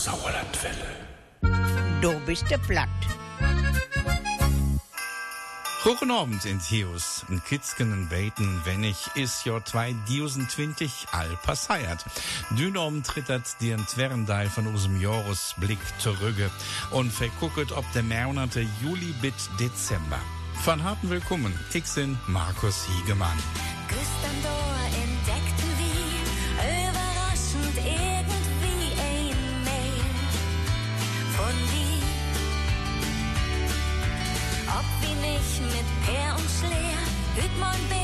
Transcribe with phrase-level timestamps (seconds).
[0.00, 0.96] Sauerlandwelle.
[2.00, 2.88] Du bist der platt.
[5.84, 7.26] Guten Abend in Theos.
[7.28, 12.02] Ein Kitzken en Beten, wenn ich is Jahr 2020 all passiert.
[12.56, 16.50] Dünnom trittert die Entwernteil von unserem Jahresblick zurück
[16.92, 20.20] und vergucket ob der Monate Juli bis Dezember.
[20.64, 23.36] Von harten Willkommen, ich bin Markus Hiegemann.
[23.86, 24.69] Gustandor
[37.60, 37.99] hüt man beten,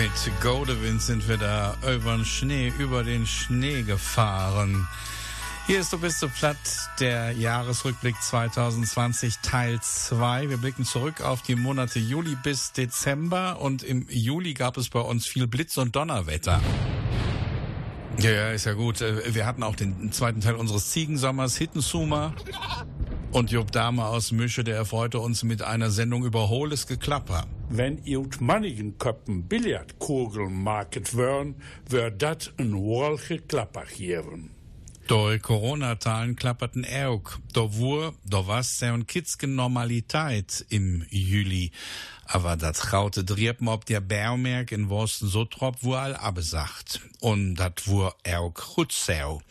[0.00, 4.88] Mit Godewind sind wir da über den Schnee, über den Schnee gefahren.
[5.66, 6.56] Hier ist Du bist so platt,
[7.00, 10.48] der Jahresrückblick 2020 Teil 2.
[10.48, 15.00] Wir blicken zurück auf die Monate Juli bis Dezember und im Juli gab es bei
[15.00, 16.62] uns viel Blitz- und Donnerwetter.
[18.20, 19.02] Ja, ja, ist ja gut.
[19.02, 22.32] Äh, Wir hatten auch den zweiten Teil unseres Ziegensommers, Hittensuma.
[23.32, 27.46] Und Job Dahme aus Mische, der erfreute uns mit einer Sendung über hohles Geklapper.
[27.68, 31.54] Wenn ihr mannigen Köppen Billardkugeln market wären,
[31.88, 34.50] wär dat ein wolche Klapper geben.
[35.08, 37.22] Die Corona-Zahlen klapperten auch.
[37.52, 41.70] Da wur, da was und kitzgen Normalität im Juli.
[42.32, 47.00] Aber dat traute Driepen ob der Bärmerk in Worsten so trop wo all abesagt.
[47.18, 49.42] Und dat wur auch Rutzau.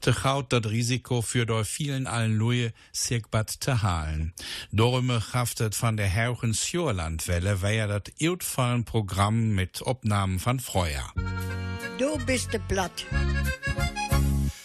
[0.00, 4.34] Te gaut dat Risiko für do vielen allen Luje Sirkbat te halen.
[4.72, 11.12] Dorme haftet von der Herchen Sjorlandwelle, wär ja dat outfallen Programm mit Obnahmen von Freuer.
[11.98, 13.06] Du bist der platt.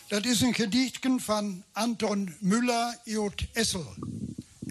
[0.10, 3.32] Das ist ein Gedichtchen von Anton Müller J.
[3.54, 3.86] Essel.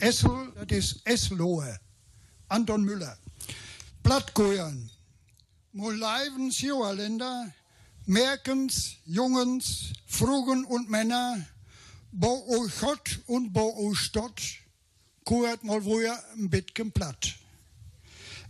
[0.00, 1.78] Essel, das ist Eslohe.
[2.48, 3.16] Anton Müller.
[4.02, 4.90] Blattkoern.
[5.72, 7.52] Moleiven Sjauerländer,
[8.06, 11.46] Merkens, Jungens, Frugen und Männer,
[12.10, 14.40] bo o Gott und bo o Stott,
[15.24, 17.34] koert mal woher ein bisschen platt.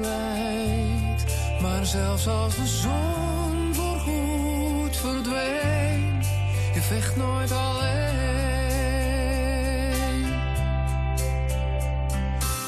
[0.00, 1.24] lijdt.
[1.60, 6.26] Maar zelfs als de zon voorgoed verdwijnt,
[6.74, 7.94] je vecht nooit alleen.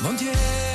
[0.02, 0.67] Want je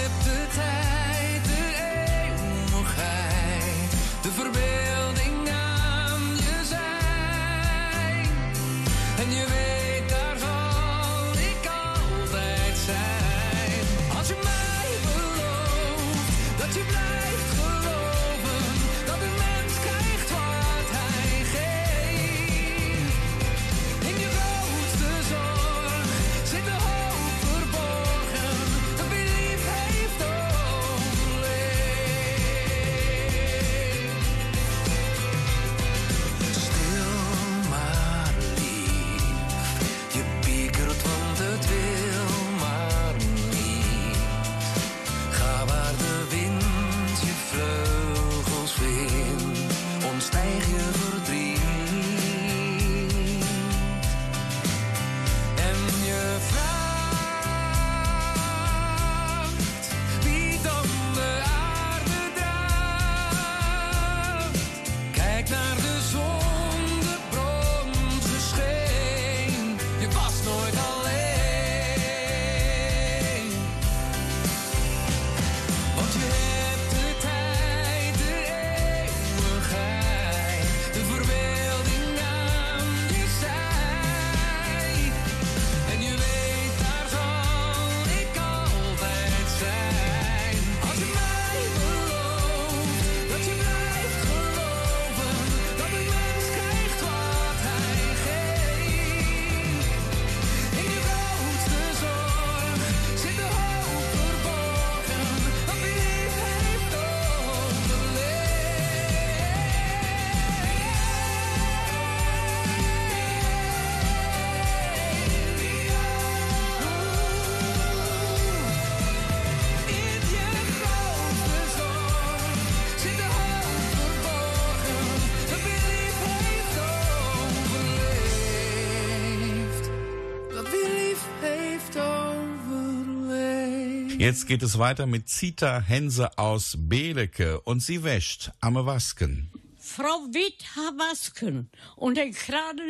[134.24, 139.52] Jetzt geht es weiter mit Zita Hense aus Beeleke und sie wäscht Amme Wasken.
[139.78, 140.64] Frau Witt
[140.98, 142.84] Wasken und ik gerade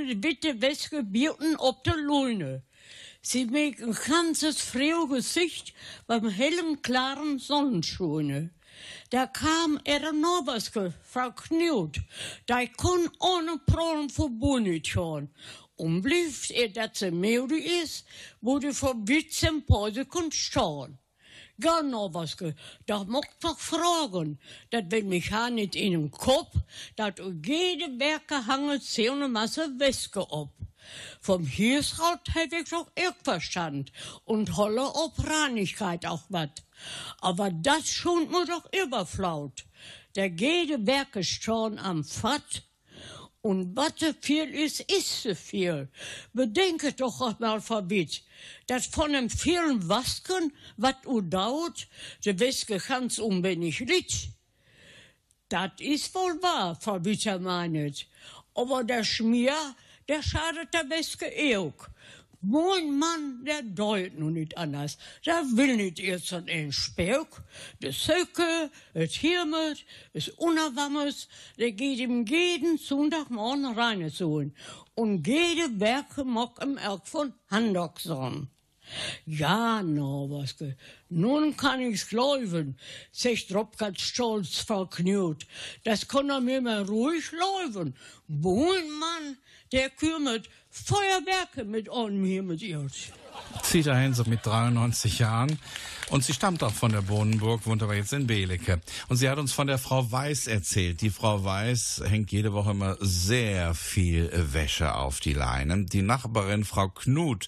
[0.61, 2.61] Wäsche bieten op de Lune.
[3.23, 5.73] Sie make ein ganzes frohe Gesicht
[6.05, 8.51] beim hellen, klaren Sonnenscheine.
[9.09, 11.99] Da kam ihre Norwaske, Frau Knut,
[12.47, 15.29] die kon ohne Proben verbunden schon.
[15.77, 18.05] Und blieb ihr, dass sie müde ist,
[18.39, 20.31] wurde vor Witzen Pause kon
[21.59, 22.55] Gar Norwaske,
[22.87, 24.39] da mocht doch fragen,
[24.71, 26.55] dat will mich ja nicht in den Kopf,
[26.95, 30.49] dat jede Werke hangen so eine Masse Wäske ob.
[31.21, 33.91] Vom Hirsraut hätte ich doch auch Verstand
[34.25, 36.63] und holle ob Reinigkeit auch wat.
[37.21, 39.65] Aber das schont mir doch überflaut.
[40.15, 42.63] Der jede Werke schon am Fatt.
[43.45, 45.89] Und was zu viel ist, ist zu viel.
[46.31, 48.23] Bedenke doch auch mal verbiedt,
[48.67, 51.89] dass von dem vielen Wasken, was u dauert,
[52.23, 54.29] de Wäske ganz unwenig liegt.
[55.49, 58.07] Das ist wohl wahr, Frau Witter meinet.
[58.55, 59.75] Aber der Schmier,
[60.07, 61.89] der schadet der Weske auch.
[62.45, 64.97] Mein Mann, der deut nun nicht anders.
[65.25, 67.27] Der will nicht erst an den Speck.
[67.81, 74.53] Der Söcke, es Hirmet, es Unerwammes, der geht ihm jeden Sonntagmorgen rein holen.
[74.93, 78.49] Und jede Werke mock im Erk von Handockson.
[79.25, 80.75] Ja, no, Waske,
[81.07, 82.77] nun kann ich's glauben,
[83.13, 85.47] sagt Robkat stolz Knut.
[85.85, 87.95] Das kann er mir mal ruhig laufen.
[88.27, 89.37] Wohin Mann,
[89.73, 92.61] der kümmert Feuerwerke mit einem hier mit
[93.53, 93.63] ihr.
[93.63, 95.59] Zita Hense mit 93 Jahren.
[96.09, 98.81] Und sie stammt auch von der Bohnenburg, wohnt aber jetzt in Belecke.
[99.07, 101.01] Und sie hat uns von der Frau Weiß erzählt.
[101.01, 105.87] Die Frau Weiß hängt jede Woche immer sehr viel Wäsche auf die Leinen.
[105.87, 107.47] Die Nachbarin Frau Knut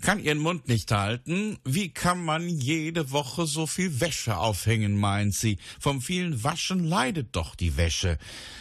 [0.00, 1.58] kann ihren Mund nicht halten.
[1.64, 5.58] Wie kann man jede Woche so viel Wäsche aufhängen, meint sie.
[5.80, 8.16] Vom vielen Waschen leidet doch die Wäsche.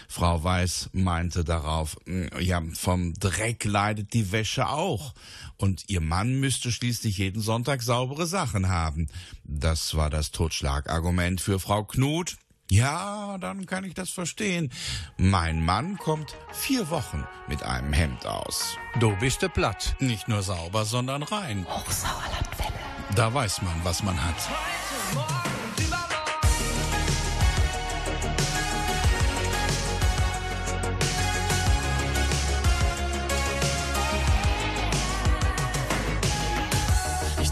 [0.10, 1.98] Frau Weiß meinte darauf,
[2.40, 5.14] ja, vom Dreck leidet die Wäsche auch.
[5.58, 9.08] Und ihr Mann müsste schließlich jeden Sonntag saubere Sachen haben.
[9.44, 12.38] Das war das Totschlagargument für Frau Knut.
[12.70, 14.72] Ja, dann kann ich das verstehen.
[15.18, 18.78] Mein Mann kommt vier Wochen mit einem Hemd aus.
[19.00, 19.96] Du bist de platt.
[20.00, 21.66] Nicht nur sauber, sondern rein.
[21.66, 22.74] Hochsauerlandwelle.
[23.16, 24.36] Da weiß man, was man hat.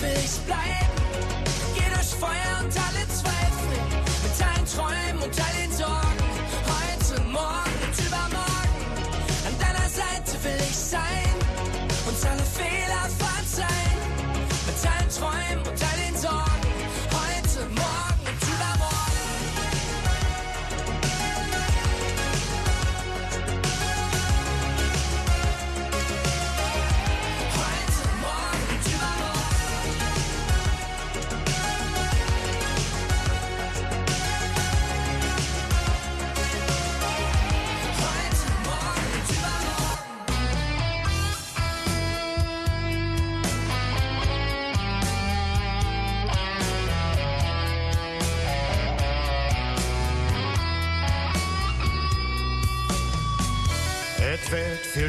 [0.00, 0.92] Will ich bleiben.
[1.74, 3.78] Geh durch Feuer und alle Zweifel.
[4.22, 5.67] Mit allen Träumen und all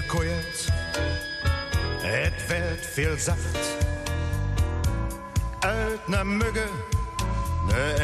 [0.09, 0.67] kooierd,
[2.01, 3.57] het werd veel zacht.
[5.59, 6.69] Uit naar muggen,
[7.67, 7.95] de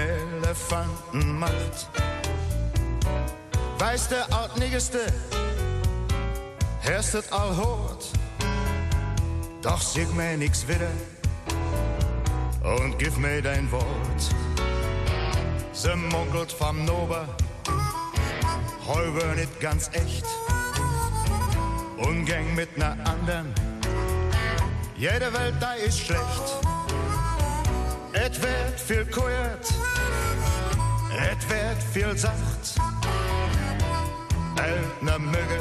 [0.41, 1.89] elefantenmacht.
[3.77, 5.05] Wijst de oud-niggerste,
[6.79, 8.05] herst het al hoort.
[9.61, 10.99] Doch zeg mij niks willen,
[12.63, 14.35] und gib mir dein Wort.
[15.71, 17.27] Ze munkelt vom Nober,
[18.87, 20.54] halber nicht ganz echt.
[22.05, 23.53] Umgang mit ner anderen.
[24.95, 26.47] Jede Welt da ist schlecht.
[28.13, 29.67] Et wird viel kujert,
[31.29, 32.79] et wird viel sacht.
[34.57, 35.59] Uit ne Mugge,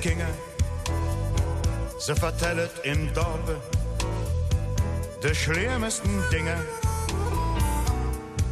[0.00, 0.26] Kinge,
[1.98, 3.56] ze vertellet im Dorpe
[5.20, 6.56] de schlimmsten Dinge.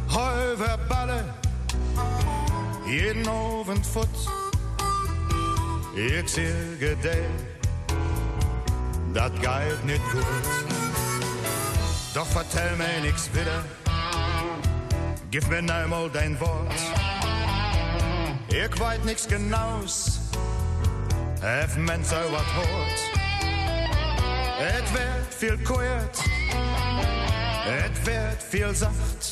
[0.09, 1.23] Halber Balle,
[2.87, 4.07] jeden Abend fut,
[5.95, 7.29] ich sage dir,
[9.13, 10.25] dat geht nicht gut.
[12.15, 13.63] Doch vertell mir nix wieder,
[15.29, 16.73] gib mir einmal dein Wort.
[18.49, 20.22] Ich weet niks genaus,
[21.43, 23.11] hef men zo wat hoort.
[24.57, 26.23] Het werd veel kort,
[27.69, 29.31] het werd veel zacht.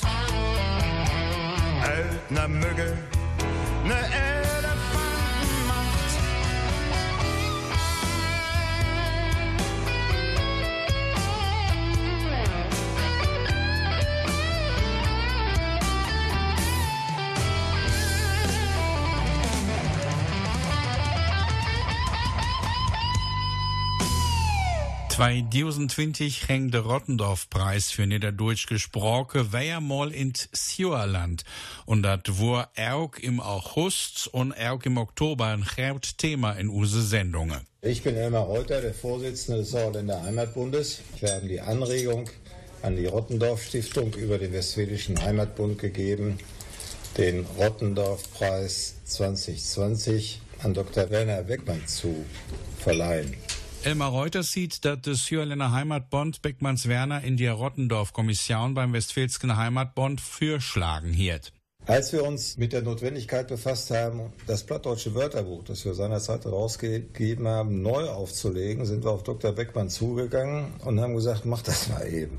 [1.83, 3.07] Uit naar muggen,
[3.83, 4.30] naar
[25.21, 29.77] 2020 hängt der Rottendorf-Preis für Niederdeutsch gesprochen, wer
[30.11, 31.43] in Sjuerland.
[31.85, 37.67] Und das war auch im August und auch im Oktober ein Hauptthema in unsere Sendungen.
[37.83, 41.01] Ich bin Elmar Reuter, der Vorsitzende des Sauerländer Heimatbundes.
[41.19, 42.27] Wir haben die Anregung
[42.81, 46.39] an die Rottendorf-Stiftung über den Westfälischen Heimatbund gegeben,
[47.19, 51.11] den Rottendorf-Preis 2020 an Dr.
[51.11, 52.25] Werner Beckmann zu
[52.79, 53.35] verleihen.
[53.83, 60.21] Elmar Reuters sieht, dass das Syrländer Heimatbond Beckmanns Werner in die Rottendorf-Kommission beim Westfälschen Heimatbond
[60.21, 61.51] fürschlagen hielt.
[61.87, 67.47] Als wir uns mit der Notwendigkeit befasst haben, das plattdeutsche Wörterbuch, das wir seinerzeit herausgegeben
[67.47, 69.51] haben, neu aufzulegen, sind wir auf Dr.
[69.51, 72.37] Beckmann zugegangen und haben gesagt, mach das mal eben.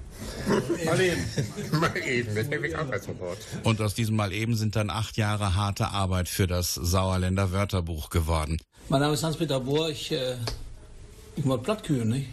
[0.84, 1.25] Mal eben.
[1.80, 3.38] Mal eben, das nehme ich auch als Wort.
[3.64, 8.11] Und aus diesem Mal eben sind dann acht Jahre harte Arbeit für das Sauerländer Wörterbuch
[8.11, 8.58] geworden.
[8.88, 10.37] Mein Name ist Hans-Peter Bohr, ich, äh,
[11.36, 12.28] ich mag platt kühen, nicht?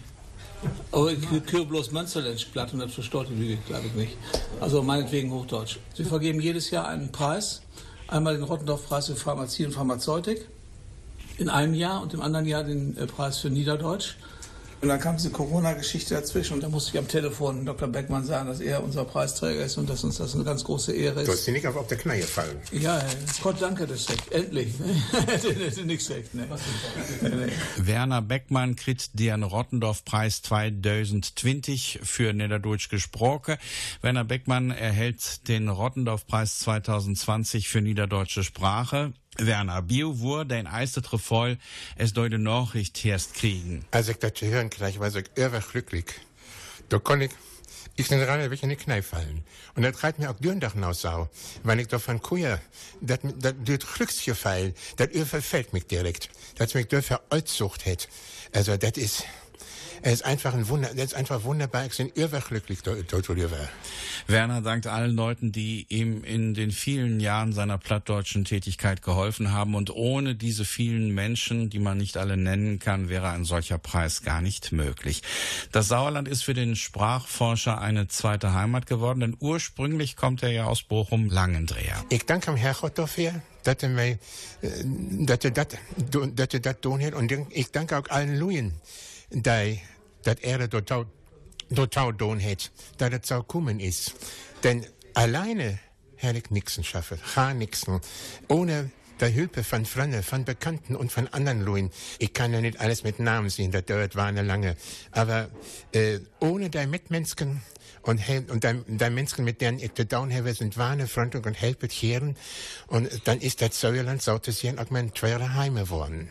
[0.92, 4.18] Aber ich kühe bloß Münsterländisch platt und das versteht die Lüge, glaube ich nicht.
[4.60, 5.78] Also meinetwegen Hochdeutsch.
[5.94, 7.62] Sie vergeben jedes Jahr einen Preis.
[8.08, 10.48] Einmal den Rottendorf-Preis für Pharmazie und Pharmazeutik
[11.38, 14.16] in einem Jahr und im anderen Jahr den äh, Preis für Niederdeutsch.
[14.82, 17.90] Und dann kam diese Corona-Geschichte dazwischen und da musste ich am Telefon Dr.
[17.90, 21.22] Beckmann sagen, dass er unser Preisträger ist und dass uns das eine ganz große Ehre
[21.22, 21.28] ist.
[21.28, 22.58] Du hast dir nicht auf, auf der Knie gefallen.
[22.72, 23.04] Ja,
[23.42, 24.32] Gott danke, das sagt.
[24.32, 24.80] Endlich.
[24.80, 25.84] Ne?
[25.86, 26.48] Nichts gesagt, ne?
[27.78, 33.58] Werner Beckmann kriegt den Rottendorf-Preis 2020 für Niederdeutsch gesprochen.
[34.02, 39.14] Werner Beckmann erhält den Rottendorf-Preis 2020 für niederdeutsche Sprache.
[39.38, 41.58] Werner, Bio wurde ein eistet voll,
[41.96, 43.86] es deute Nachricht erst kriegen.
[43.92, 46.06] Als ich das hören gleich, war ich irre glücklich.
[46.90, 47.32] Da kon ich,
[47.96, 49.44] ich bin gerade ein in die Knie fallen.
[49.76, 51.30] Und das reiht mir auch Dürndach aus sau,
[51.64, 52.60] weil ich davon kuhe,
[53.02, 58.10] das, das, das Glücksgefühl, das überfällt mich direkt, dass mich dafür Altsucht hätt.
[58.54, 59.24] Also, das ist,
[60.02, 63.30] es ist einfach ein Wunder, das ist einfach wunderbar, ich bin irre glücklich, dort, dort,
[64.28, 69.76] Werner dankt allen Leuten, die ihm in den vielen Jahren seiner plattdeutschen Tätigkeit geholfen haben.
[69.76, 74.22] Und ohne diese vielen Menschen, die man nicht alle nennen kann, wäre ein solcher Preis
[74.22, 75.24] gar nicht möglich.
[75.72, 80.66] Das Sauerland ist für den Sprachforscher eine zweite Heimat geworden, denn ursprünglich kommt er ja
[80.66, 82.06] aus Bochum-Langendreher.
[82.10, 84.20] Ich danke dem Herrgott dafür, dass er mir, äh,
[85.26, 85.68] dass er das,
[86.36, 87.14] dass er das tun hat.
[87.14, 88.74] Und ich danke auch allen Luien,
[89.32, 89.82] die,
[90.24, 91.06] dass er das total,
[91.74, 94.14] total tun hat, dass das so kommen ist.
[94.64, 95.80] Denn alleine
[96.16, 97.86] hätte ich nichts schaffen, gar nichts.
[98.48, 101.92] Ohne der Hilfe von Freunden, von Bekannten und von anderen Leuten.
[102.20, 104.76] Ich kann ja nicht alles mit Namen sehen, das dauert war lange.
[105.12, 105.50] Aber
[105.92, 107.62] äh, ohne die Mitmenschen
[108.02, 111.54] und, und die, die Menschen, mit denen ich zu tun habe, sind wahre Freunde und
[111.54, 112.34] helfen hier.
[112.88, 116.30] Und dann ist das zu sehen auch mein teure Heim geworden.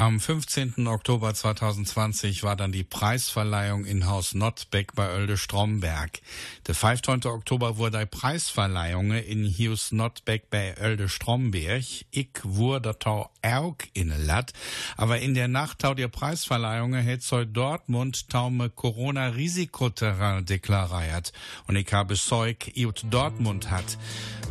[0.00, 0.86] Am 15.
[0.86, 6.22] Oktober 2020 war dann die Preisverleihung in Haus Nottbeck bei Oelde Stromberg.
[6.66, 7.26] Der 15.
[7.26, 11.84] Oktober wurde die Preisverleihung in Haus Nottbeck bei Oelde Stromberg.
[12.12, 14.54] Ich wurde da auch in Lat.
[14.96, 21.34] Aber in der Nacht tau der Preisverleihung hat soll Dortmund taume Corona-Risikoterrain deklariert.
[21.66, 23.98] Und ich habe Zeug, iut Dortmund hat.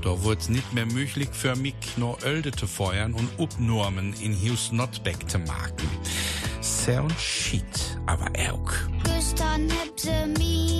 [0.03, 4.71] Da wird nicht mehr möglich für mich nur Oelde zu feuern und Upnormen in Haus
[4.71, 5.89] Nottbeck zu machen.
[6.62, 7.63] Sound shit,
[8.06, 8.71] aber auch.
[9.04, 10.79] Gestern hätte mi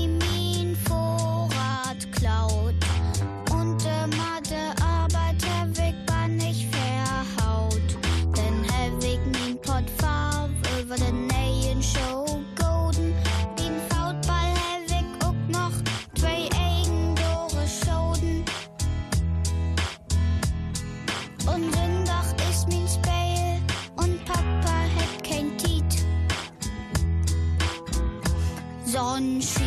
[29.19, 29.59] Sonnenschied.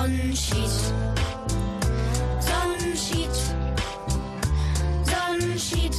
[0.00, 0.76] Sonnenschied.
[2.40, 3.36] Sonnenschied.
[5.04, 5.96] Sonnenschied.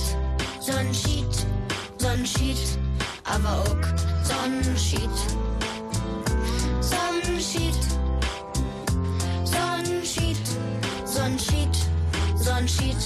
[0.60, 1.46] Sonnenschied.
[2.00, 2.80] Sonnenschied.
[3.26, 3.84] Aber auch
[4.24, 5.18] Sonnenschied.
[6.82, 7.78] Sonnenschied.
[9.46, 10.48] Sonnenschied.
[11.06, 11.78] Sonnenschied.
[12.36, 13.02] Sonnenschied.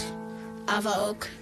[0.67, 1.34] Aber auch.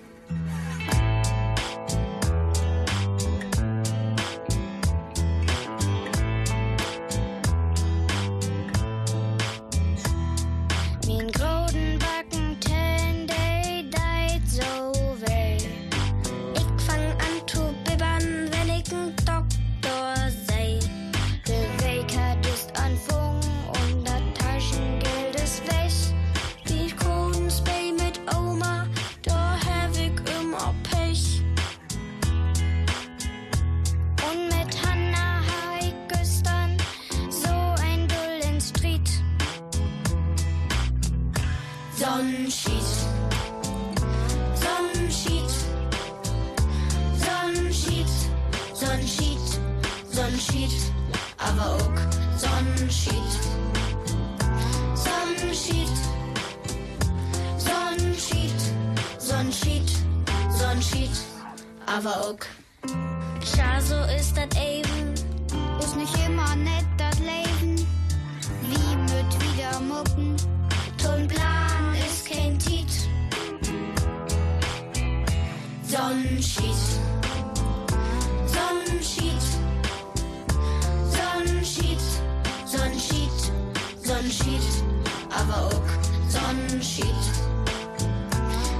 [85.43, 85.83] Aber auch
[86.29, 87.05] Sonnenschied.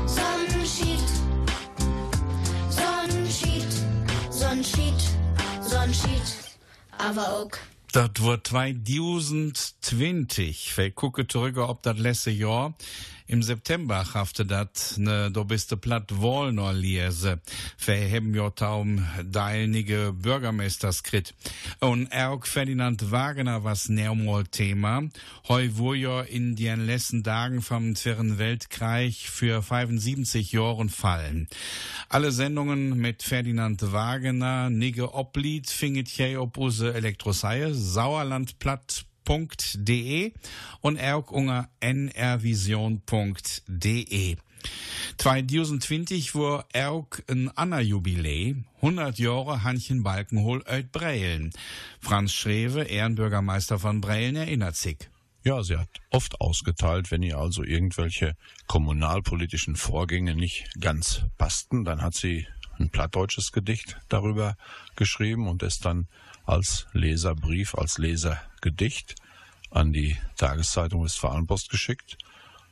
[0.05, 0.99] Sonnenschied.
[2.69, 3.65] Sonnenschied.
[4.29, 4.93] Sonnenschied.
[5.61, 6.21] Sonnenschied.
[6.97, 7.51] Aber auch.
[7.91, 10.77] Das wird 2020.
[10.77, 12.73] Wir gucken zurück, ob das letzte Jahr
[13.33, 17.39] im September hafte dat ne do biste platt Wollner lese.
[17.83, 21.33] Wir haben ja taum deinige Bürgermeisterskrit.
[21.79, 25.01] Und auch Ferdinand Wagner was neumol Thema.
[25.47, 31.47] Heu wo ja in den letzten Tagen vom Zweiten Weltkrieg für 75 Jahren fallen.
[32.09, 40.33] Alle Sendungen mit Ferdinand Wagner, Nigge Oblied, finget je op use Elektroseie, Sauerlandplatt nrvision.de
[40.81, 40.99] und
[41.31, 44.37] unter nrvision.de.
[45.17, 51.51] 2020 war auch ein anderer Jubiläe, 100 Jahre Hanchen Balkenhol uit Breilen.
[51.99, 55.09] Franz Schrewe, Ehrenbürgermeister von Breilen, erinnert sich.
[55.45, 58.35] Ja, sie hat oft ausgeteilt, wenn ihr also irgendwelche
[58.67, 62.47] kommunalpolitischen Vorgänge nicht ganz passten, dann hat sie
[62.79, 64.55] ein plattdeutsches Gedicht darüber
[64.95, 66.07] geschrieben und es dann
[66.43, 69.15] als Leserbrief, als Lesergedicht
[69.71, 72.17] an die Tageszeitung Westfalenpost geschickt.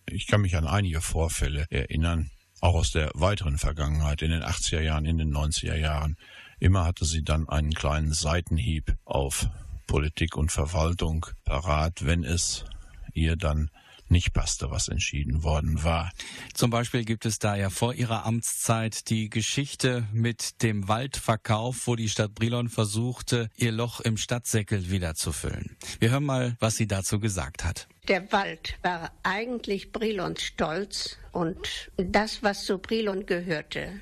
[0.06, 4.82] Ich kann mich an einige Vorfälle erinnern, auch aus der weiteren Vergangenheit, in den 80er
[4.82, 6.16] Jahren, in den 90er Jahren.
[6.60, 9.50] Immer hatte sie dann einen kleinen Seitenhieb auf
[9.88, 12.66] Politik und Verwaltung parat, wenn es
[13.14, 13.70] ihr dann
[14.12, 16.12] nicht passte, was entschieden worden war.
[16.54, 21.96] Zum Beispiel gibt es da ja vor ihrer Amtszeit die Geschichte mit dem Waldverkauf, wo
[21.96, 25.78] die Stadt Brilon versuchte, ihr Loch im Stadtsäckel wieder zu füllen.
[26.00, 27.88] Wir hören mal, was sie dazu gesagt hat.
[28.08, 34.02] Der Wald war eigentlich Brilons Stolz und das, was zu Brilon gehörte.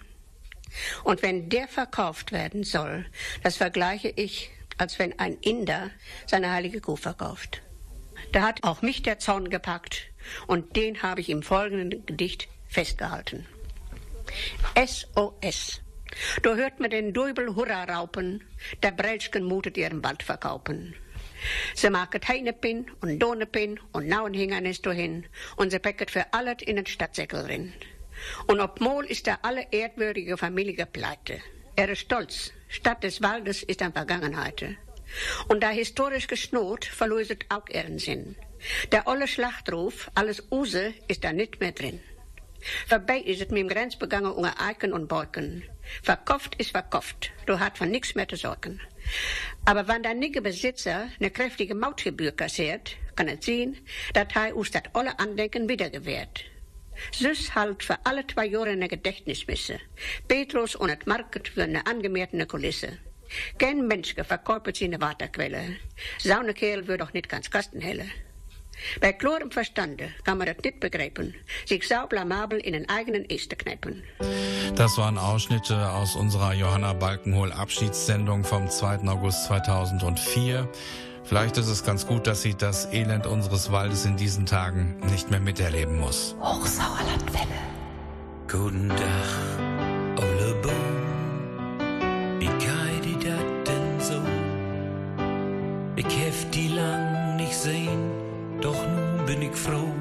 [1.04, 3.06] Und wenn der verkauft werden soll,
[3.44, 5.92] das vergleiche ich, als wenn ein Inder
[6.26, 7.62] seine heilige Kuh verkauft.
[8.32, 10.08] Da hat auch mich der Zaun gepackt
[10.48, 13.46] und den habe ich im folgenden Gedicht festgehalten.
[14.76, 15.82] SOS.
[16.44, 18.44] Da hört man den Dubel Hurra raupen,
[18.84, 20.96] der Brelschken mutet ihren Wald verkaufen.
[21.74, 26.76] Sie machen Heinepin und Donepin und nauen Hingernis hin und sie packet für alles in
[26.76, 27.74] den Stadtsäckel drin.
[28.48, 31.40] Und obmol ist da alle erdwürdige Familie pleite.
[31.76, 34.76] Er ist stolz, Stadt des Waldes ist an Vergangenheit.
[35.48, 38.36] Und da historisch geschnurrt, verloset auch ihren Sinn.
[38.92, 42.00] Der olle Schlachtruf, alles Use, ist da nicht mehr drin.
[42.88, 45.64] Vorbei ist es mit dem Grenzbegangen unter Eiken und Borken.
[46.04, 48.82] Verkauft ist verkauft, du hast von nichts mehr zu sorgen.
[49.66, 53.78] Aber wenn der nige Besitzer eine kräftige Mautgebühr kassiert, kann es sehen,
[54.14, 56.44] dass er uns das alle Andenken wiedergewährt.
[57.14, 59.80] Süß halt für alle zwei Jahre eine Gedächtnismisse.
[60.28, 62.98] Petrus und das Market für eine angemehrte Kulisse.
[63.58, 65.78] Kein Mensch verkauft seine Wasserquelle.
[66.20, 68.06] Saunekehl wird doch nicht ganz kastenhelle.
[69.02, 73.56] Bei klarem Verstande kann man das nicht begreifen, sich sau blamabel in den eigenen Äste
[73.56, 74.04] kneipen.
[74.76, 79.08] Das waren Ausschnitte aus unserer Johanna Balkenhol Abschiedssendung vom 2.
[79.08, 80.68] August 2004.
[81.24, 85.30] Vielleicht ist es ganz gut, dass sie das Elend unseres Waldes in diesen Tagen nicht
[85.30, 86.36] mehr miterleben muss.
[86.40, 87.60] Hochsauerlandwelle.
[88.48, 91.09] Guten Tag, Ole Boom.
[96.60, 98.12] Die lang nicht sehen,
[98.62, 99.94] doch nun bin ich froh.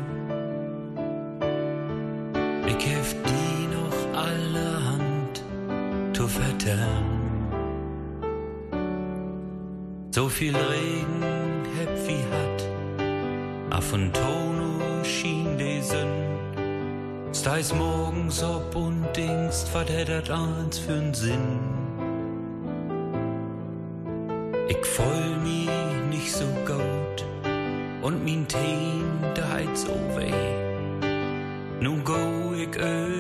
[2.66, 5.44] Ich hef die noch allerhand
[6.12, 7.09] zu vertellen.
[10.11, 11.23] So viel Regen
[11.79, 12.61] heb wie hat,
[13.71, 16.16] af und Tono schien die Sünn.
[17.33, 21.61] Steis morgens ob und denkst, wat hätt eins für'n Sinn?
[24.68, 25.38] Ich fühl
[28.09, 29.05] und min Teen,
[29.37, 30.33] der heit so weh.
[31.79, 33.18] Nun go ich übern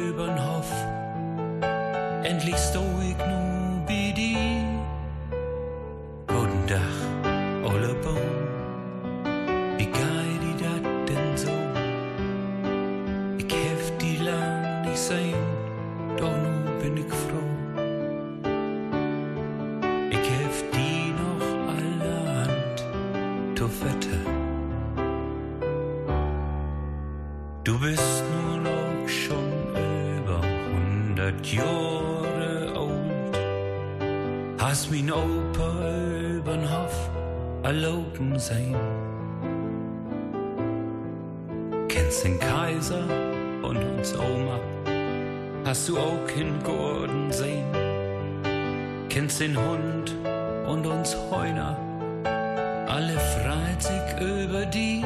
[52.98, 55.04] Alle freit sich über die.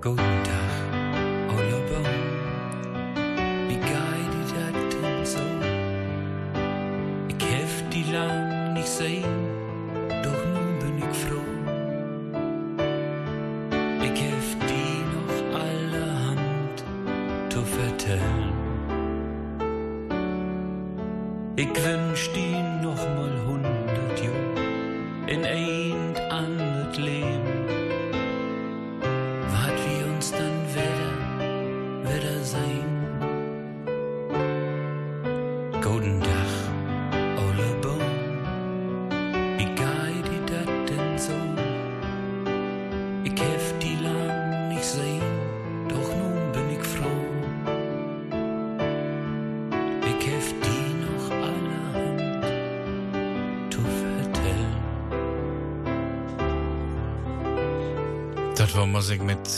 [0.00, 0.42] Guten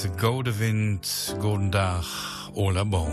[0.05, 0.59] mit Gode
[1.41, 3.12] Guten Dach, Ola Baum.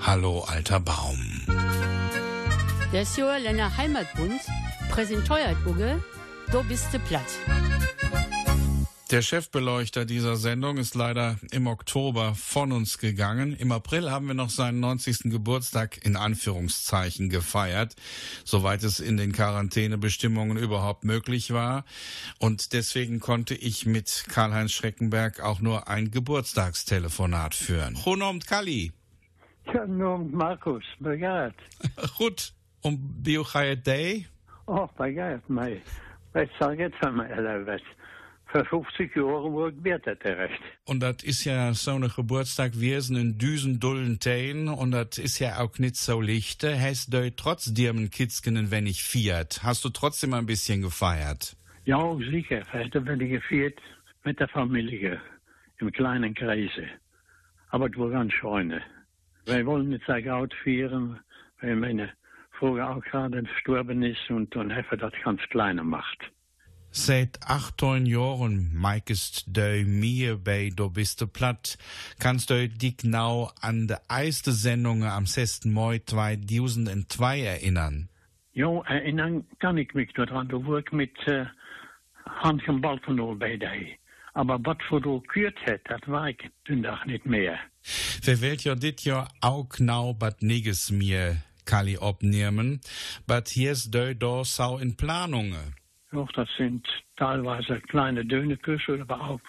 [0.00, 1.18] Hallo, alter Baum.
[2.92, 4.40] Das Jahr Länder Heimatbund
[4.90, 6.02] präsentiert Uge,
[6.50, 7.22] du bist platt.
[9.10, 13.54] Der Chefbeleuchter dieser Sendung ist leider im Oktober von uns gegangen.
[13.54, 15.30] Im April haben wir noch seinen 90.
[15.30, 17.96] Geburtstag in Anführungszeichen gefeiert,
[18.44, 21.84] soweit es in den Quarantänebestimmungen überhaupt möglich war.
[22.38, 28.02] Und deswegen konnte ich mit Karl-Heinz Schreckenberg auch nur ein Geburtstagstelefonat führen.
[28.06, 28.92] Honomt Kali.
[29.66, 31.54] Ja, Marcus, begaat.
[32.16, 34.26] Goed, om Biogaia Day.
[34.64, 35.82] Oh, begaat mij.
[36.32, 37.30] Wat zal ik van mij
[38.54, 40.60] Voor 50 Jahren ich wert dat recht.
[40.84, 45.18] Und das ist ja so eine Geburtstag, wir sind in düsen dullen Teen und das
[45.18, 46.80] ist ja auch nicht so lichte.
[46.80, 49.64] Hast du trotz dirmen Kitzken wenn ich fiert?
[49.64, 51.56] Hast du trotzdem ein bisschen gefeiert?
[51.84, 52.62] Ja, sicher.
[52.92, 53.80] Da bin ich gefeiert
[54.22, 55.20] mit der Familie
[55.78, 56.86] im kleinen Kreise.
[57.70, 58.80] Aber es war ganz schön.
[59.46, 61.18] Wir wollen nicht sehr gut feiern,
[61.60, 62.12] weil meine
[62.52, 66.30] Frau auch gerade verstorben ist und dann haben wir das ganz kleiner gemacht.
[66.96, 71.76] Seit 18 Jahren meikest du mir bei Du bist du platt.
[72.20, 75.64] Kannst du dich genau an die erste Sendung am 6.
[75.64, 78.08] Mai 2002 erinnern?
[78.52, 80.48] Ja, erinnern kann ich mich daran.
[80.48, 81.46] Da war ich mit äh,
[82.26, 83.72] Hanschen Baltenol bei dir.
[84.34, 87.58] Aber was für du gehört hat, das war ich den Tag nicht mehr.
[88.22, 92.80] Wir wollt ja dit Jahr auch genau bat niges mir Kali obnehmen,
[93.26, 95.74] but hier ist du da sau in Planungen.
[96.14, 99.40] Ja, das sind teilweise kleine Döneküsse, aber auch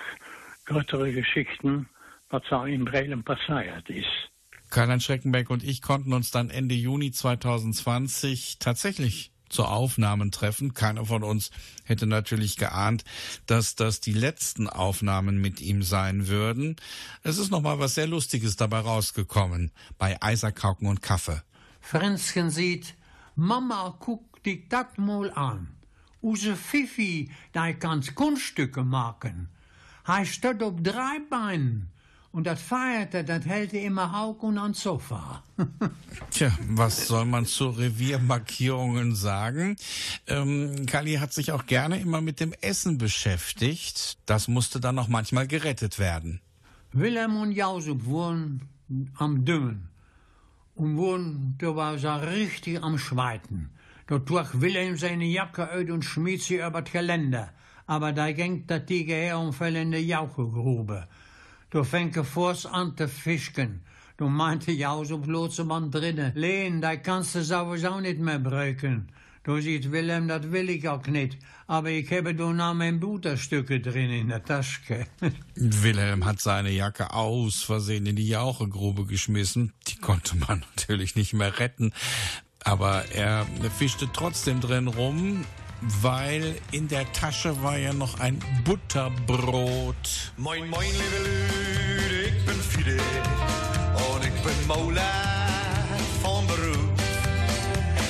[0.65, 1.88] größere Geschichten,
[2.30, 4.30] was auch in Brelen passiert ist.
[4.71, 10.73] Karl-Heinz Schreckenberg und ich konnten uns dann Ende Juni 2020 tatsächlich zu Aufnahmen treffen.
[10.73, 11.51] Keiner von uns
[11.84, 13.04] hätte natürlich geahnt,
[13.45, 16.78] dass das die letzten Aufnahmen mit ihm sein würden.
[17.21, 21.41] Es ist noch mal was sehr Lustiges dabei rausgekommen bei Eiserkauken und Kaffee.
[21.80, 22.95] Fränzchen sieht,
[23.36, 25.75] Mama guck dich dat mal an.
[26.26, 29.50] Use Fifi, da kann Kunststücke machen.
[30.04, 31.92] Hij steht op drei Beinen.
[32.32, 35.42] Und das feiert er, das hält er immer Hauk und ans Sofa.
[36.32, 39.78] Tja, was soll man zu Reviermarkierungen sagen?
[40.28, 44.18] Ähm, Kali hat sich auch gerne immer mit dem Essen beschäftigt.
[44.26, 46.42] Das musste dann auch manchmal gerettet werden.
[46.92, 48.68] Willem und Jausup wohnen
[49.18, 49.88] am Dümmen.
[50.76, 53.70] Und wohnen, da war sie richtig am Schweiten.
[54.08, 57.50] Da trug Willem seine Jacke uit und schmied sie über das Geländer.
[57.88, 61.08] Aber da ging der Tiger her und fell in die Jauchegrube.
[61.72, 63.82] Da fängt vors an zu fischen.
[64.18, 69.10] Da meinte Jausup Lotsemann drinnen, Leen, da kannst du sowieso nicht mehr breken.
[69.44, 71.38] Da sieht Willem, das will ich auch nicht.
[71.68, 75.06] Aber ich habe da noch mein Butterstücke drin in der Tasche.
[75.56, 79.74] Wilhelm hat seine Jacke aus Versehen in die Jauchegrube geschmissen.
[79.88, 81.91] Die konnte man natürlich nicht mehr retten.
[82.67, 83.45] Aber er
[83.78, 85.45] fischte trotzdem drin rum,
[86.01, 90.32] weil in der Tasche war ja noch ein Butterbrot.
[90.38, 92.99] Moin, moin, lieve Lüd, ik ben Fide
[94.10, 95.01] und ik ben Mola
[96.23, 96.99] van beroep.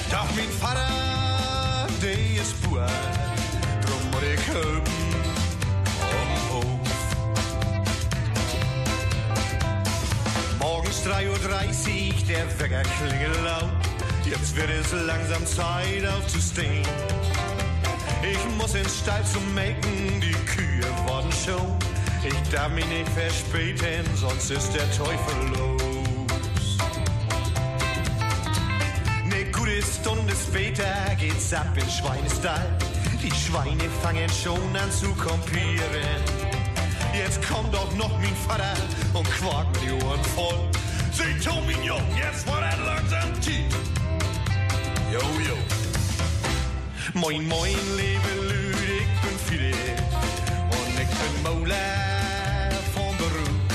[0.09, 2.89] Doch mijn vader, die is boer,
[3.81, 4.81] drum moet ik hem
[6.21, 6.87] omhoog.
[10.59, 13.74] Morgens 3.30 Uhr, der Wecker klingelt laut.
[14.55, 16.87] Wird es langsam Zeit aufzustehen.
[18.23, 21.77] Ich muss ins Stall zum Melken, die Kühe worden schon.
[22.23, 26.77] Ich darf mich nicht verspäten, sonst ist der Teufel los.
[29.25, 30.85] Ne gute Stunde später
[31.19, 32.65] geht's ab in Schweinestall.
[33.21, 36.23] Die Schweine fangen schon an zu kompieren.
[37.13, 38.73] Jetzt kommt auch noch mein Vater
[39.13, 40.69] und mir die Ohren voll.
[41.11, 43.75] Seht zu, mein Jung, jetzt war er langsam tief.
[45.11, 45.55] Jo, jo.
[47.13, 49.73] Moin, moin, lieve Lüd, ik ben Fide
[50.69, 53.73] und ik ben Mola van beroep.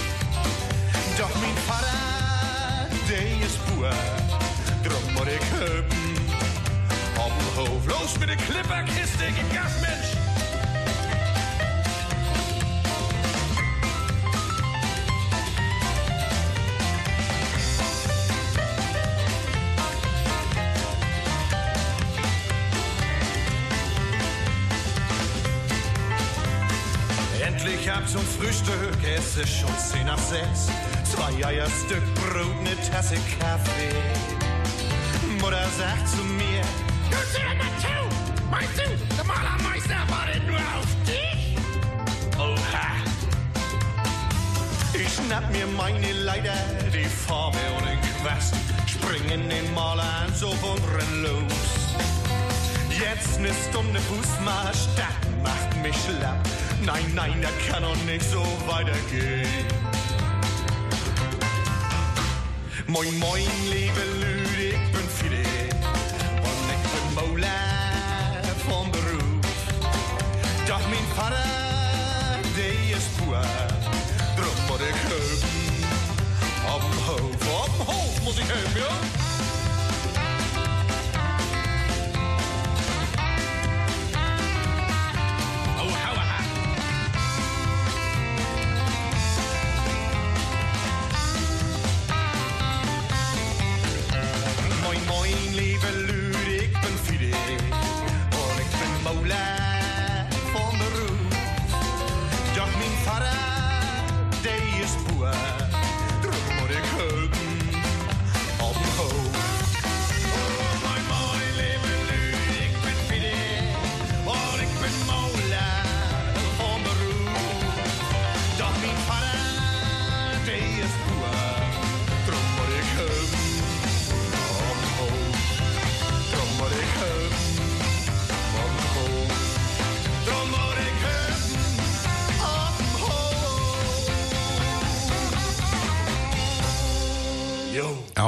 [1.19, 3.95] Doch mijn vader, die is boer,
[5.15, 5.85] moet ik hem
[7.19, 7.33] op.
[7.87, 10.30] Los met de klipperkist, ik in gas,
[27.91, 27.91] Mensch.
[27.91, 30.69] Endlich ab zum Frühstück, es ist schon zehn nach sechs.
[31.05, 33.95] Zwei Eier, Stück Brot, ne Tasse Kaffee.
[35.41, 36.63] Mutter sagt zu mir,
[37.11, 38.47] Du sieh mal zu!
[38.51, 41.57] Meinst du, der Malermeister wartet nur auf dich?
[42.39, 42.91] Oha.
[44.93, 46.55] Ich schnapp mir meine Leiter,
[46.93, 48.55] die Farbe und den Quast,
[48.87, 51.53] spring in den Maleranzug und renn los.
[52.91, 56.39] Jetzt ne Stunde Fußmarsch, das macht mich schlapp.
[56.85, 59.67] Nein, nein, das kann doch nicht so weitergehen.
[62.87, 65.45] Moin, moin, liebe Lüde, ich bin Fide
[66.43, 67.49] und ich bin Mola
[68.67, 69.47] vom Beruf.
[70.67, 71.45] Doch mein Vater,
[72.57, 73.43] der ist pur,
[74.37, 75.85] drum muss ich helfen.
[76.67, 79.20] Am Hof, am Hof muss ich helfen, ja?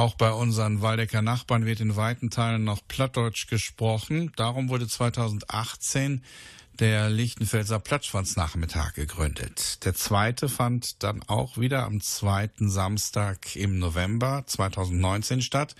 [0.03, 4.33] Auch bei unseren Waldecker Nachbarn wird in weiten Teilen noch Plattdeutsch gesprochen.
[4.35, 6.21] Darum wurde 2018
[6.77, 9.85] der Lichtenfelser Plattschwanznachmittag gegründet.
[9.85, 15.73] Der zweite fand dann auch wieder am zweiten Samstag im November 2019 statt.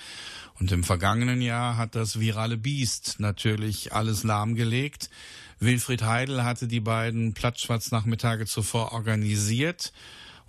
[0.58, 5.10] Und im vergangenen Jahr hat das virale Biest natürlich alles lahmgelegt.
[5.60, 9.92] Wilfried Heidel hatte die beiden Plattschwanznachmittage zuvor organisiert.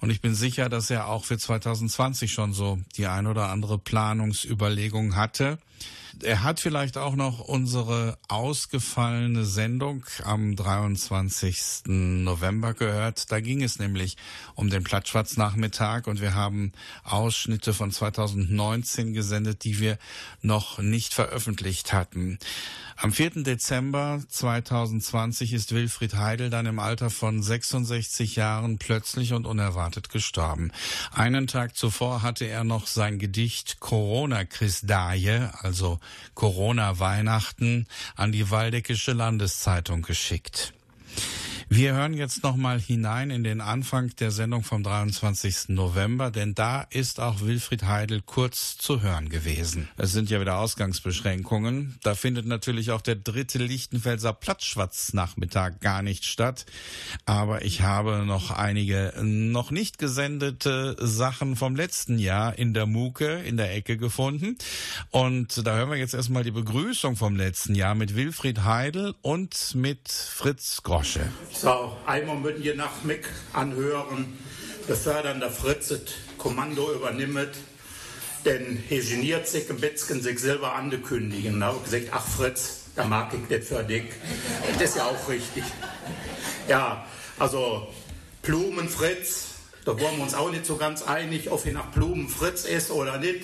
[0.04, 3.78] Und ich bin sicher, dass er auch für 2020 schon so die ein oder andere
[3.78, 5.56] Planungsüberlegung hatte.
[6.22, 11.84] Er hat vielleicht auch noch unsere ausgefallene Sendung am 23.
[11.86, 13.32] November gehört.
[13.32, 14.18] Da ging es nämlich
[14.54, 16.72] um den Plattschwarz-Nachmittag und wir haben
[17.04, 19.96] Ausschnitte von 2019 gesendet, die wir
[20.42, 22.38] noch nicht veröffentlicht hatten.
[22.96, 23.42] Am 4.
[23.42, 30.70] Dezember 2020 ist Wilfried Heidel dann im Alter von 66 Jahren plötzlich und unerwartet gestorben.
[31.12, 35.98] Einen Tag zuvor hatte er noch sein Gedicht Corona Christaje, also
[36.34, 40.72] Corona Weihnachten, an die Waldeckische Landeszeitung geschickt.
[41.76, 45.70] Wir hören jetzt noch mal hinein in den Anfang der Sendung vom 23.
[45.70, 49.88] November, denn da ist auch Wilfried Heidel kurz zu hören gewesen.
[49.96, 51.98] Es sind ja wieder Ausgangsbeschränkungen.
[52.04, 56.64] Da findet natürlich auch der dritte Lichtenfelser Plattschwatz-Nachmittag gar nicht statt.
[57.26, 63.42] Aber ich habe noch einige noch nicht gesendete Sachen vom letzten Jahr in der Muke
[63.44, 64.58] in der Ecke gefunden.
[65.10, 69.74] Und da hören wir jetzt erstmal die Begrüßung vom letzten Jahr mit Wilfried Heidel und
[69.74, 71.26] mit Fritz Grosche.
[71.64, 73.22] So, einmal müssen wir nach mich
[73.54, 74.38] anhören,
[74.86, 76.00] befördernder Fritz das
[76.36, 77.56] Kommando übernimmt,
[78.44, 81.58] denn er geniert sich ein bisschen, sich selber anzukündigen.
[81.58, 84.04] Da habe gesagt, ach Fritz, da mag ich das für dich.
[84.74, 85.64] Das ist ja auch richtig.
[86.68, 87.06] Ja,
[87.38, 87.88] also
[88.42, 89.54] Blumen Fritz,
[89.86, 92.90] da waren wir uns auch nicht so ganz einig, ob er nach Blumen Fritz ist
[92.90, 93.42] oder nicht.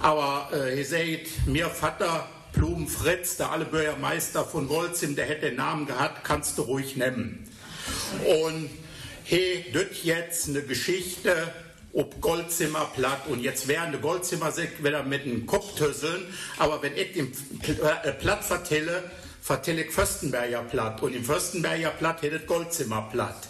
[0.00, 5.46] Aber äh, ihr seht, mir Vater Blumen Fritz, der alle Bürgermeister von Wolzim, der hätte
[5.46, 7.48] den Namen gehabt, kannst du ruhig nehmen.
[8.24, 8.70] Und
[9.24, 11.52] hey, das jetzt eine Geschichte
[11.94, 16.24] ob Goldzimmer platt und jetzt wären die Goldzimmer wieder mit dem Kopf tösseln,
[16.58, 17.32] aber wenn ich den
[17.62, 19.04] äh, platt vertelle,
[19.40, 23.46] vertelle ich Fürstenberger platt und im Fürstenberger platt hättet Goldzimmer platt.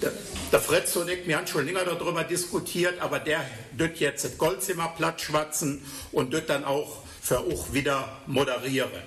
[0.00, 0.12] Der,
[0.52, 3.44] der Fritz und ich, wir haben schon länger darüber diskutiert, aber der
[3.76, 9.02] wird jetzt das Goldzimmer platt schwatzen und wird dann auch für auch wieder moderiere.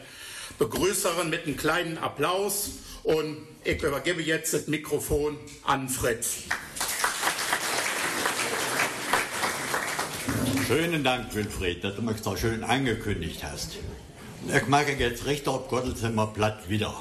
[0.57, 2.71] Begrüßerin mit einem kleinen Applaus
[3.03, 6.45] und ich übergebe jetzt das Mikrofon an Fritz.
[10.65, 13.77] Schönen Dank, Wilfried, dass du mich so schön angekündigt hast.
[14.51, 16.95] Ich mache jetzt recht auf Gottelzimmer platt wieder.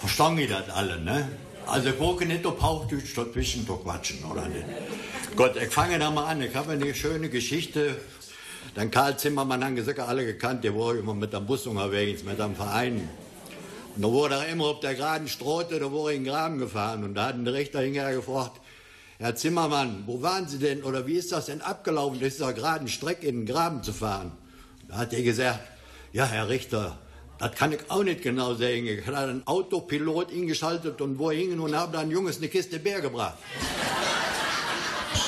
[0.00, 1.28] Verstehen ihr das alle, ne?
[1.66, 4.64] Also ich brauche nicht auf Hauchdeutsch dazwischen zu quatschen, oder nicht?
[5.36, 6.40] Gut, ich fange da mal an.
[6.40, 8.00] Ich habe eine schöne Geschichte.
[8.78, 12.38] Den Karl Zimmermann haben gesagt, alle gekannt, der war immer mit dem Bus unterwegs, mit
[12.38, 13.08] dem Verein.
[13.96, 16.58] Und da wurde er immer auf der geraden Straße, da wurde er in den Graben
[16.58, 17.02] gefahren.
[17.02, 18.60] Und da hat ein Richter hinterher gefragt,
[19.18, 23.26] Herr Zimmermann, wo waren Sie denn oder wie ist das denn abgelaufen, dieser geraden Strecke
[23.26, 24.30] in den Graben zu fahren?
[24.86, 25.58] Da hat er gesagt,
[26.12, 26.98] ja, Herr Richter,
[27.40, 28.86] das kann ich auch nicht genau sagen.
[28.86, 32.78] Ich habe einen Autopilot eingeschaltet und wo er hing und habe dann Junges eine Kiste
[32.78, 33.38] Bär gebracht.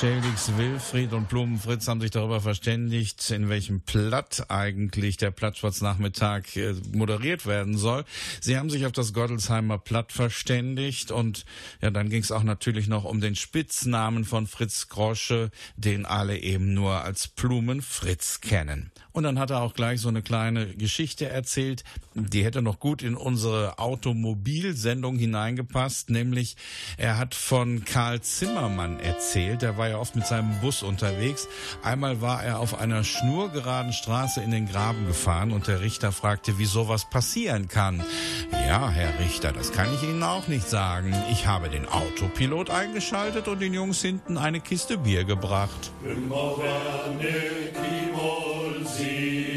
[0.01, 6.73] Scheldix Wilfried und Blumenfritz haben sich darüber verständigt, in welchem Platt eigentlich der Plattschwarznachmittag äh,
[6.91, 8.03] moderiert werden soll.
[8.39, 11.45] Sie haben sich auf das Gottelsheimer Platt verständigt und
[11.81, 16.39] ja, dann ging es auch natürlich noch um den Spitznamen von Fritz Grosche, den alle
[16.39, 18.91] eben nur als Blumenfritz kennen.
[19.13, 21.83] Und dann hat er auch gleich so eine kleine Geschichte erzählt,
[22.13, 26.55] die hätte noch gut in unsere Automobilsendung hineingepasst, nämlich
[26.97, 31.47] er hat von Karl Zimmermann erzählt, der war ja oft mit seinem Bus unterwegs.
[31.83, 36.57] Einmal war er auf einer schnurgeraden Straße in den Graben gefahren und der Richter fragte,
[36.57, 38.03] wie sowas passieren kann.
[38.51, 41.13] Ja, Herr Richter, das kann ich Ihnen auch nicht sagen.
[41.31, 45.91] Ich habe den Autopilot eingeschaltet und den Jungs hinten eine Kiste Bier gebracht.
[46.03, 47.71] Immer werde
[49.01, 49.50] see.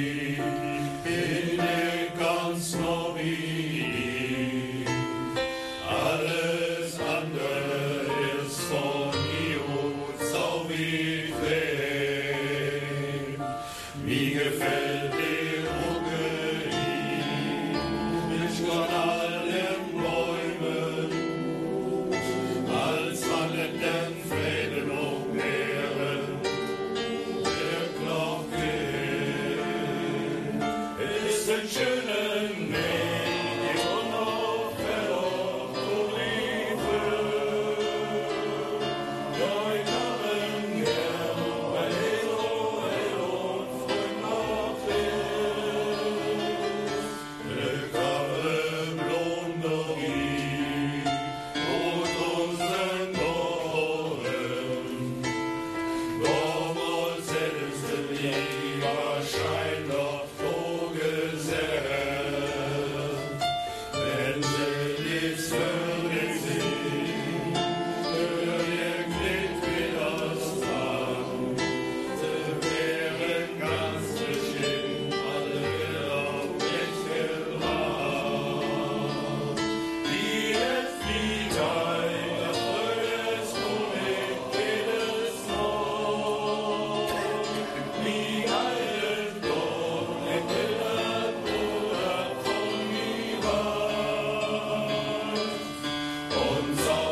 [96.72, 97.03] Songs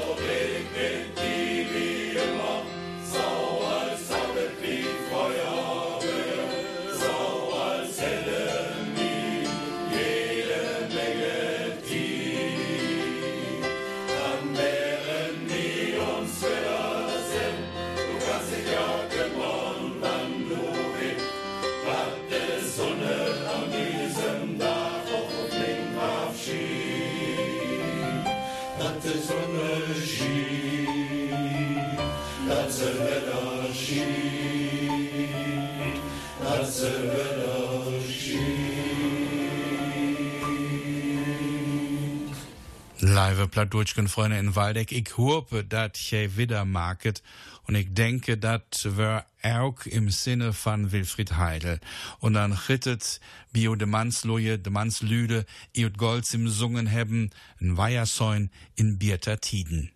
[43.33, 44.93] Live Plattdeutschen Freunde in Waldeck.
[44.93, 47.23] Ich hoffe, dat je wieder market.
[47.67, 51.81] Und ich denke, dat wär auch im Sinne von Wilfried Heidel.
[52.19, 53.21] Und dann rittet
[53.51, 59.93] bio de Mansloje, de Manslüde, iot Golds im Sungen hebben, n Weiersäun in Bierter Tiden.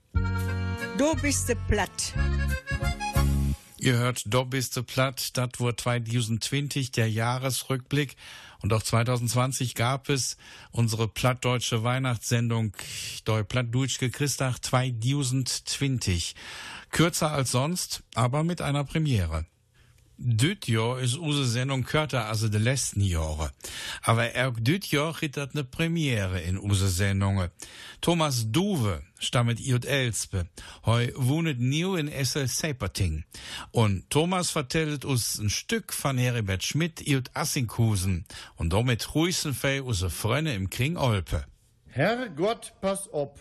[0.97, 2.15] Du bist platt.
[3.87, 8.17] Ihr hört Do bist platt, das wurde 2020 der Jahresrückblick
[8.61, 10.37] und auch 2020 gab es
[10.73, 12.73] unsere plattdeutsche Weihnachtssendung
[13.27, 16.35] Deu Plattdutschke Christach 2020.
[16.91, 19.47] Kürzer als sonst, aber mit einer Premiere.
[20.19, 23.53] Düt Jahr ist unsere Sendung kürzer als de letzten Jahre.
[24.03, 27.51] Aber auch düt Jahr hat dat ne Premiere in unsere Sendungen.
[28.01, 30.49] Thomas Duwe stammet iot Elspe.
[30.87, 33.25] Heu wohnet new in Essel-Seiperting.
[33.73, 38.25] Und Thomas vertellt uns ein Stück von Heribert Schmidt iot Assinghusen.
[38.57, 41.45] Und damit ruisen fei unsere Freunde im Kring Olpe.
[41.89, 43.39] Herrgott, pass op.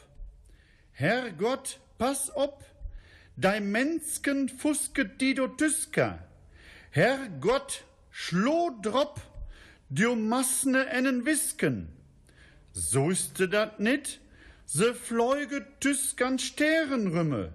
[0.91, 2.65] Herrgott, pass op.
[3.37, 6.19] Dei Mensken fusket die do Tüsker.
[6.95, 9.19] Herrgott, schlo drop,
[9.89, 11.89] du massne ennen Wisken.
[12.71, 14.21] So ist dat nit,
[14.65, 17.51] se fleuge Tüskern Sternrümme.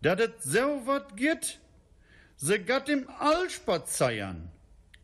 [0.00, 1.58] Dat et so wat gitt,
[2.38, 4.48] se gat im All spazeiern.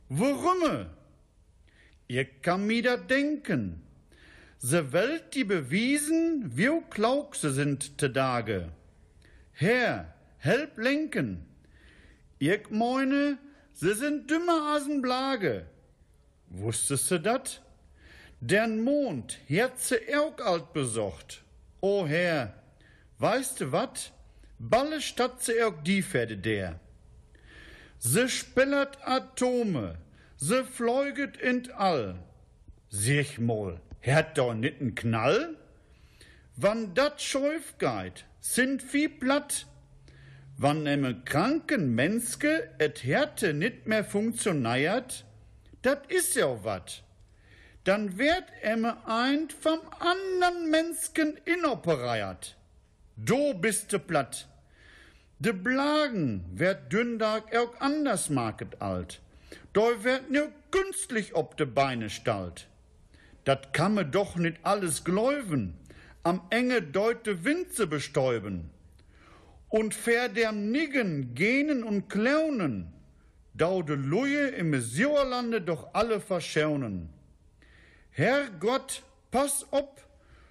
[0.09, 0.89] Worümme?
[2.09, 3.83] Ihr kann mi dat denken.
[4.57, 8.73] Se Welt die bewiesen, wie klaug se sind te Dage.
[9.53, 11.45] Herr, help lenken.
[12.39, 13.37] Ich meine,
[13.81, 15.67] sie sind dümmer als ein Blage.
[16.49, 17.63] Wusstest du dat?
[18.41, 21.43] Dern Mond, Herze erg alt besocht.
[21.81, 22.55] O Herr,
[23.19, 24.13] weißt du wat?
[24.59, 26.81] Balle statt se erg die Pferde der.
[27.99, 29.99] Se spellert Atome,
[30.37, 32.19] se fleuget in all.
[32.91, 35.57] Sich mal, hat doch nit n Knall?
[36.57, 39.68] Wann dat schäuf geht, sind wie platt.
[40.61, 45.25] Wann emme kranken Menske et Härte nit mehr funktioniert,
[45.83, 47.05] dat is ja wat.
[47.85, 52.57] Dann werd emme ein vom andern Mensken inoperiert.
[53.17, 54.49] Do bist de platt.
[55.39, 59.21] De Blagen werd Dünntag auch anders market alt.
[59.73, 62.67] Do werd nur künstlich ob de Beine stalt.
[63.45, 65.79] Dat kann me doch nit alles gläuven
[66.25, 68.71] am enge deute Winze bestäuben.
[69.69, 72.93] Und Niggen, Genen und Klaunen,
[73.55, 77.11] daude Luje im Messiorlande doch alle verschaunen.
[78.11, 80.01] Herrgott, pass op,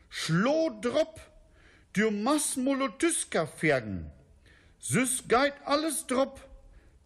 [0.10, 1.20] schlo drop,
[1.94, 4.12] du mass Molotyska fergen.
[4.80, 6.40] Süß geit alles drop,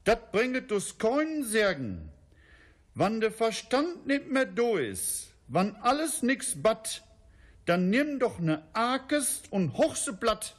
[0.03, 2.09] dat bringet dus keinen Särgen.
[2.93, 7.03] Wann der Verstand nit mehr do is, wann alles nix bat,
[7.65, 10.55] dann nimm doch ne Arkes und hochse Blatt.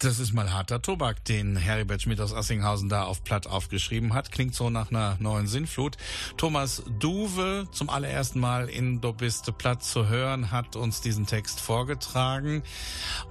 [0.00, 4.32] Das ist mal harter Tobak, den Heribert Schmidt aus Assinghausen da auf Platt aufgeschrieben hat.
[4.32, 5.96] Klingt so nach einer neuen Sinnflut.
[6.36, 12.62] Thomas Duwe, zum allerersten Mal in Dobiste Platt zu hören, hat uns diesen Text vorgetragen.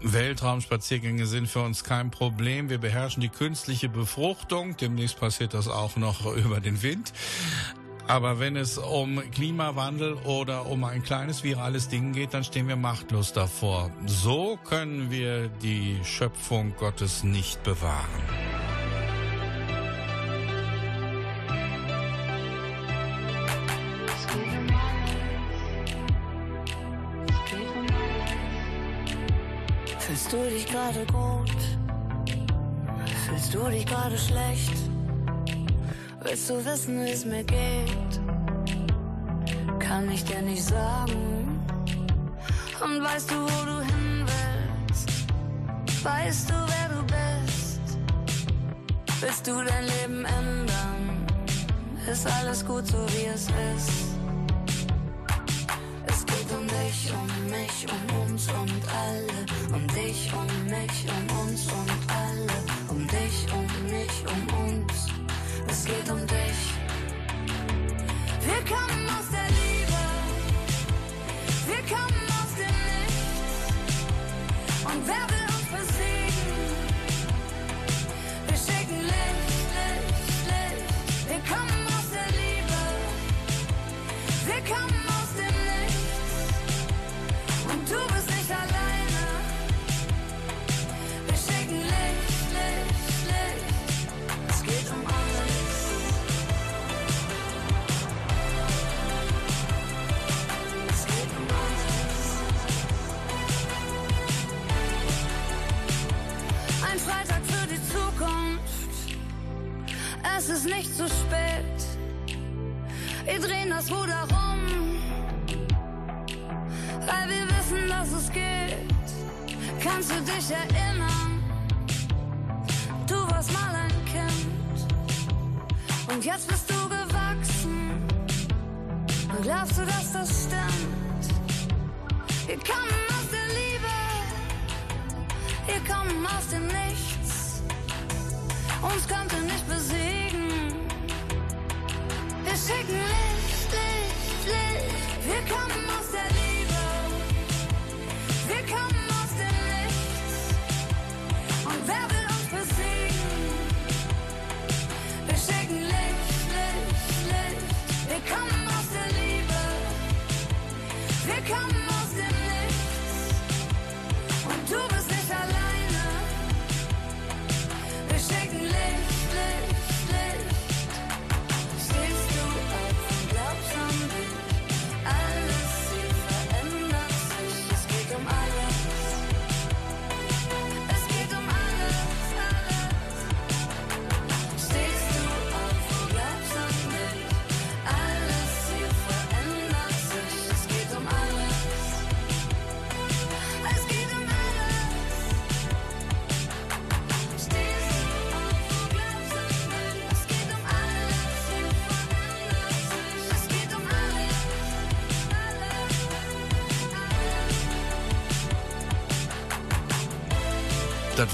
[0.02, 2.70] Weltraumspaziergänge sind für uns kein Problem.
[2.70, 4.78] Wir beherrschen die künstliche Befruchtung.
[4.78, 7.14] Demnächst passiert das auch noch über den Wind.
[8.08, 12.76] Aber wenn es um Klimawandel oder um ein kleines virales Ding geht, dann stehen wir
[12.76, 13.92] machtlos davor.
[14.06, 18.04] So können wir die Schöpfung Gottes nicht bewahren.
[30.00, 31.50] Fühlst du dich gerade gut?
[33.26, 34.93] Fühlst du dich gerade schlecht?
[36.24, 38.14] Willst du wissen, wie es mir geht?
[39.80, 41.62] Kann ich dir nicht sagen.
[42.82, 45.10] Und weißt du, wo du hin willst?
[46.04, 47.82] Weißt du, wer du bist?
[49.20, 51.28] Willst du dein Leben ändern?
[52.10, 54.16] Ist alles gut so, wie es ist?
[56.06, 59.76] Es geht um dich, um mich, um uns und alle.
[59.76, 62.54] Um dich, um mich, um uns und alle.
[62.90, 64.63] Um dich, um mich, um uns.
[65.74, 66.72] Es geht um dich.
[68.46, 69.03] Wir kommen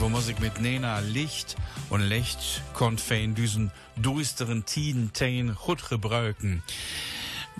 [0.09, 1.55] Musik mit Nena Licht
[1.89, 5.55] und Licht konnt fein düsen düsteren Tiden tein
[5.89, 6.63] gebruiken.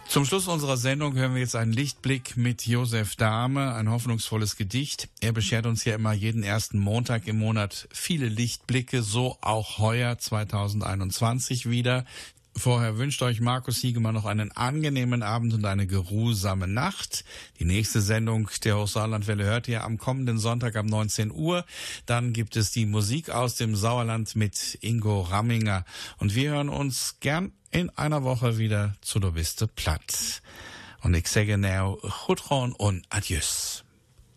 [0.08, 5.08] Zum Schluss unserer Sendung hören wir jetzt einen Lichtblick mit Josef Dahme, ein hoffnungsvolles Gedicht.
[5.22, 10.18] Er beschert uns ja immer jeden ersten Montag im Monat viele Lichtblicke, so auch heuer
[10.18, 12.06] 2021 wieder.
[12.60, 17.24] Vorher wünscht euch Markus Hiegemann noch einen angenehmen Abend und eine geruhsame Nacht.
[17.58, 21.64] Die nächste Sendung der Hochsauerlandwelle hört ihr am kommenden Sonntag um 19 Uhr.
[22.06, 25.86] Dann gibt es die Musik aus dem Sauerland mit Ingo Ramminger.
[26.18, 30.42] Und wir hören uns gern in einer Woche wieder zu Du bist platt.
[31.02, 33.86] Und ich sage now Chutron und Adieus.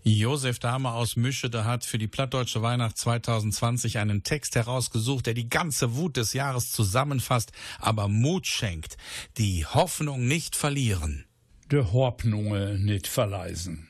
[0.05, 5.49] Josef Dahme aus Mischede hat für die Plattdeutsche Weihnacht 2020 einen Text herausgesucht, der die
[5.49, 8.97] ganze Wut des Jahres zusammenfasst, aber Mut schenkt.
[9.39, 11.25] Die Hoffnung nicht verlieren.
[11.71, 13.89] De Hoffnunge nicht verleisen.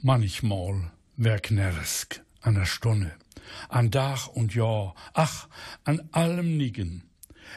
[0.00, 3.12] Manchmal wär knärsk an der Stunde,
[3.68, 5.48] an Dach und Jahr, ach,
[5.84, 7.02] an allem Nigen.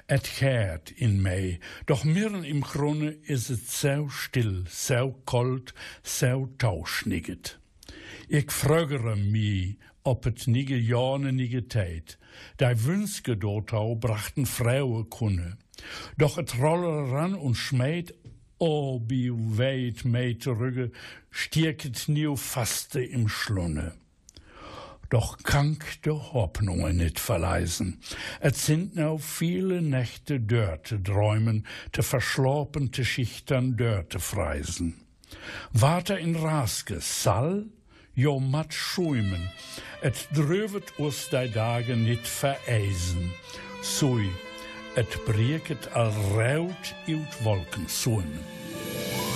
[0.07, 5.73] Et kehrt in mei, doch mirren im Krone is et so still, so kalt,
[6.03, 7.59] so tauschniget.
[8.27, 12.17] Ich frögere mi, ob et nige Jahre nige Tijd.
[12.57, 15.57] Dei Wünske dotau brachten Fraue kunne.
[16.17, 17.57] Doch et rolle ran und
[18.59, 20.91] oh, bi weit mei zurücke,
[21.31, 23.93] stierket niu faste im Schlunne
[25.09, 27.99] doch kank de Hoffnungen nicht verleisen.
[28.39, 35.05] Es sind now viele Nächte dörte träumen, te verschlopen, te schichtern dörte freisen.
[35.71, 37.65] Water in Raske, Sall,
[38.13, 39.49] jo mat schuimen,
[40.01, 43.31] et drövet us dei Tage nit vereisen.
[43.81, 44.29] Sui,
[44.95, 49.28] et brieket al raut ut Wolken suimen.